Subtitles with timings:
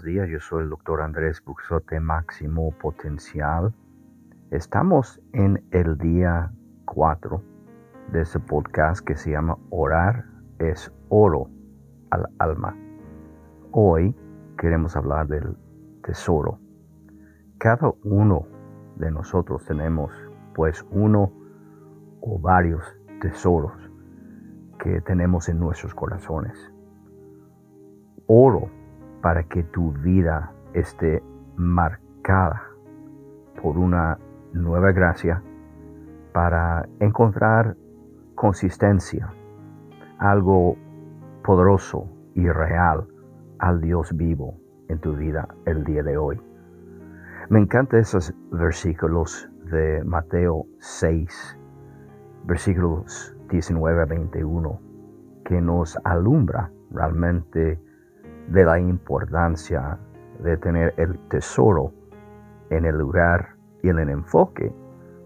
[0.00, 0.28] buenos días.
[0.30, 3.74] Yo soy el doctor Andrés Buxote Máximo Potencial.
[4.50, 6.50] Estamos en el día
[6.86, 7.42] 4
[8.12, 10.24] de este podcast que se llama Orar
[10.58, 11.50] es oro
[12.10, 12.74] al alma.
[13.72, 14.16] Hoy
[14.56, 15.56] queremos hablar del
[16.02, 16.58] tesoro.
[17.58, 18.46] Cada uno
[18.96, 20.12] de nosotros tenemos
[20.54, 21.30] pues uno
[22.22, 22.82] o varios
[23.20, 23.72] tesoros
[24.78, 26.56] que tenemos en nuestros corazones.
[28.26, 28.79] Oro
[29.22, 31.22] para que tu vida esté
[31.56, 32.62] marcada
[33.60, 34.18] por una
[34.52, 35.42] nueva gracia,
[36.32, 37.76] para encontrar
[38.34, 39.32] consistencia,
[40.18, 40.76] algo
[41.44, 43.06] poderoso y real
[43.58, 44.54] al Dios vivo
[44.88, 46.40] en tu vida el día de hoy.
[47.48, 51.58] Me encantan esos versículos de Mateo 6,
[52.44, 54.80] versículos 19 a 21,
[55.44, 57.78] que nos alumbra realmente
[58.48, 59.98] de la importancia
[60.42, 61.92] de tener el tesoro
[62.70, 64.72] en el lugar y en el enfoque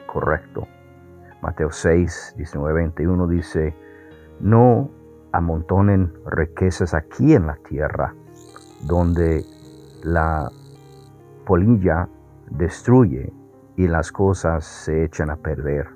[0.06, 0.66] correcto.
[1.42, 3.76] Mateo 6, 19, 21 dice,
[4.40, 4.90] no
[5.32, 8.14] amontonen riquezas aquí en la tierra,
[8.86, 9.44] donde
[10.02, 10.48] la
[11.44, 12.08] polilla
[12.50, 13.32] destruye
[13.76, 15.88] y las cosas se echan a perder,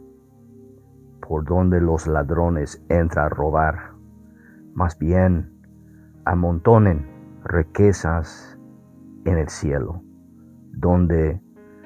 [1.27, 3.93] por donde los ladrones entran a robar.
[4.75, 5.58] Más bien,
[6.29, 7.07] amontonen
[7.45, 8.59] riquezas
[9.25, 10.03] en el cielo,
[10.73, 11.41] donde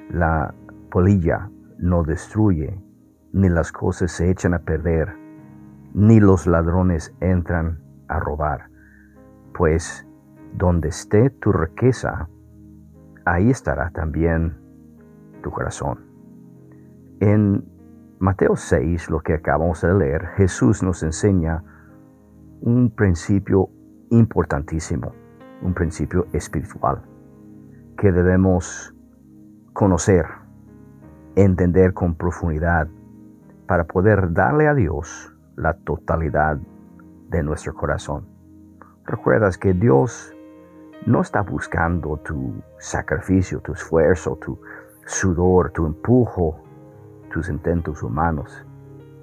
[0.09, 0.53] la
[0.91, 2.77] polilla no destruye,
[3.31, 5.15] ni las cosas se echan a perder,
[5.93, 8.69] ni los ladrones entran a robar.
[9.53, 10.05] Pues
[10.57, 12.27] donde esté tu riqueza,
[13.25, 14.57] ahí estará también
[15.41, 15.99] tu corazón.
[17.21, 17.63] En
[18.19, 21.63] Mateo 6, lo que acabamos de leer, Jesús nos enseña
[22.59, 23.69] un principio
[24.13, 25.11] importantísimo
[25.61, 27.01] un principio espiritual
[27.97, 28.93] que debemos
[29.73, 30.25] conocer,
[31.35, 32.87] entender con profundidad
[33.67, 36.57] para poder darle a Dios la totalidad
[37.29, 38.27] de nuestro corazón.
[39.05, 40.35] Recuerdas que Dios
[41.05, 44.59] no está buscando tu sacrificio, tu esfuerzo, tu
[45.05, 46.59] sudor, tu empujo,
[47.31, 48.65] tus intentos humanos.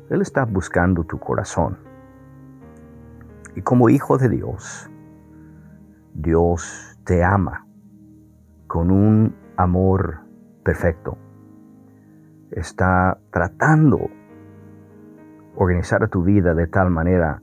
[0.09, 1.90] Él está buscando tu corazón.
[3.57, 4.91] Y como hijo de Dios,
[6.15, 7.67] Dios te ama
[8.67, 10.21] con un amor
[10.63, 11.19] perfecto.
[12.51, 14.11] Está tratando
[15.57, 17.43] organizar tu vida de tal manera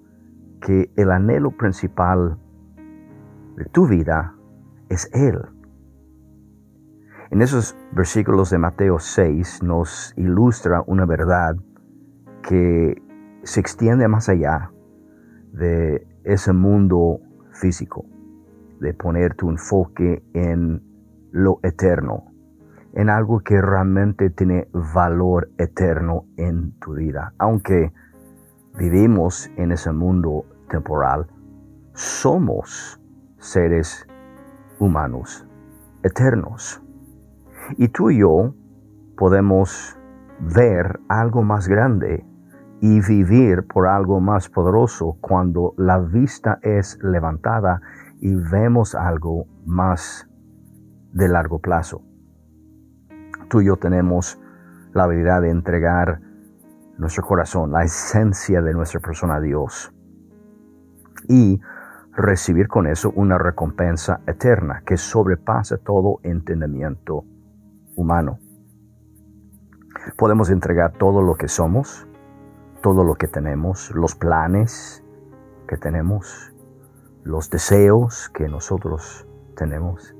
[0.61, 2.37] que el anhelo principal
[3.55, 4.35] de tu vida
[4.89, 5.39] es Él.
[7.29, 11.57] En esos versículos de Mateo 6 nos ilustra una verdad
[12.41, 13.01] que
[13.43, 14.71] se extiende más allá
[15.57, 17.19] de ese mundo
[17.51, 18.05] físico
[18.79, 20.81] de poner tu enfoque en
[21.31, 22.31] lo eterno,
[22.93, 27.33] en algo que realmente tiene valor eterno en tu vida.
[27.37, 27.91] Aunque
[28.77, 31.27] vivimos en ese mundo temporal,
[31.93, 33.01] somos
[33.39, 34.07] seres
[34.79, 35.47] humanos
[36.03, 36.81] eternos.
[37.77, 38.53] Y tú y yo
[39.17, 39.97] podemos
[40.39, 42.23] ver algo más grande
[42.81, 47.81] y vivir por algo más poderoso cuando la vista es levantada
[48.19, 50.27] y vemos algo más
[51.13, 52.01] de largo plazo.
[53.49, 54.39] Tú y yo tenemos
[54.93, 56.19] la habilidad de entregar
[56.97, 59.93] nuestro corazón, la esencia de nuestra persona a Dios
[61.27, 61.59] y
[62.13, 67.23] recibir con eso una recompensa eterna que sobrepasa todo entendimiento
[67.95, 68.39] humano.
[70.17, 72.07] Podemos entregar todo lo que somos,
[72.87, 75.03] todo lo que tenemos, los planes
[75.67, 76.53] que tenemos,
[77.25, 79.27] los deseos que nosotros
[79.57, 80.15] tenemos.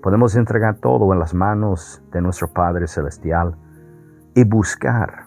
[0.00, 3.56] Podemos entregar todo en las manos de nuestro Padre Celestial
[4.36, 5.24] y buscar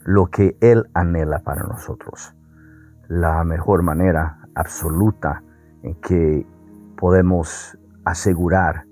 [0.00, 2.34] lo que Él anhela para nosotros.
[3.06, 5.44] La mejor manera absoluta
[5.84, 6.44] en que
[6.96, 8.84] podemos asegurar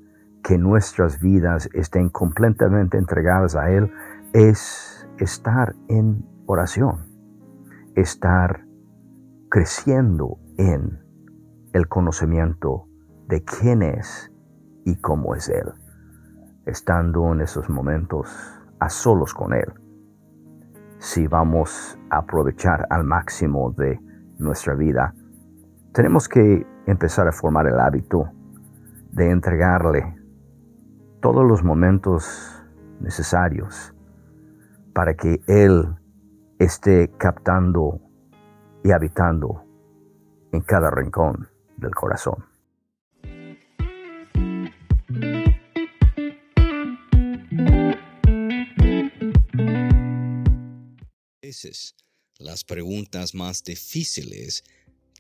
[0.45, 3.93] que nuestras vidas estén completamente entregadas a Él
[4.33, 7.07] es estar en oración,
[7.95, 8.67] estar
[9.49, 11.01] creciendo en
[11.73, 12.87] el conocimiento
[13.29, 14.31] de quién es
[14.85, 15.73] y cómo es Él,
[16.67, 18.29] estando en esos momentos
[18.79, 19.73] a solos con Él.
[20.99, 23.99] Si vamos a aprovechar al máximo de
[24.39, 25.15] nuestra vida,
[25.93, 28.31] tenemos que empezar a formar el hábito
[29.13, 30.15] de entregarle
[31.21, 32.63] todos los momentos
[33.01, 33.96] necesarios
[34.97, 35.85] para que Él
[36.59, 38.01] esté captando
[38.83, 39.63] y habitando
[40.53, 42.47] en cada rincón del corazón.
[52.39, 54.65] Las preguntas más difíciles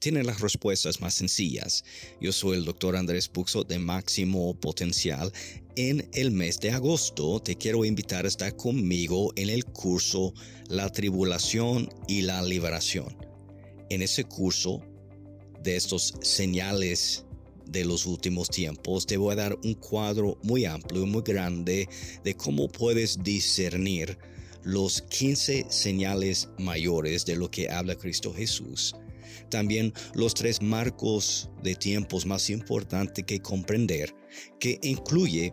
[0.06, 1.82] tienen las respuestas más sencillas.
[2.20, 5.32] Yo soy el doctor Andrés Puxo de Máximo Potencial.
[5.74, 10.32] En el mes de agosto te quiero invitar a estar conmigo en el curso
[10.68, 13.16] La Tribulación y la Liberación.
[13.90, 14.80] En ese curso
[15.64, 17.24] de estos señales
[17.64, 21.88] de los últimos tiempos, te voy a dar un cuadro muy amplio, y muy grande
[22.22, 24.16] de cómo puedes discernir
[24.62, 28.94] los 15 señales mayores de lo que habla Cristo Jesús
[29.48, 34.14] también los tres marcos de tiempos más importantes que comprender,
[34.58, 35.52] que incluye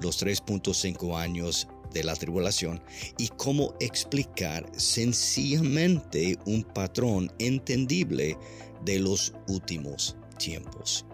[0.00, 2.82] los 3.5 años de la tribulación
[3.18, 8.36] y cómo explicar sencillamente un patrón entendible
[8.84, 11.04] de los últimos tiempos.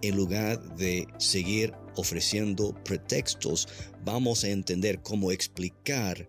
[0.00, 3.68] En lugar de seguir ofreciendo pretextos,
[4.04, 6.28] vamos a entender cómo explicar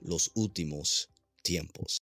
[0.00, 1.10] los últimos
[1.42, 1.98] tiempos.